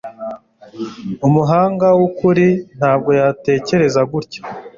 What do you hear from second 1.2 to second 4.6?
Umuhanga wukuri ntabwo yatekereza gutya